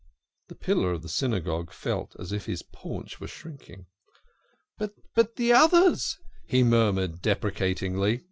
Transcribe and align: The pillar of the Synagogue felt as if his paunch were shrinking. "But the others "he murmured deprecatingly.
The 0.47 0.55
pillar 0.55 0.93
of 0.93 1.03
the 1.03 1.09
Synagogue 1.09 1.71
felt 1.71 2.15
as 2.19 2.31
if 2.31 2.47
his 2.47 2.63
paunch 2.63 3.19
were 3.21 3.27
shrinking. 3.27 3.85
"But 4.79 5.35
the 5.35 5.53
others 5.53 6.17
"he 6.47 6.63
murmured 6.63 7.21
deprecatingly. 7.21 8.19